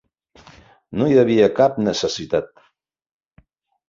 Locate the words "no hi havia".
1.01-1.49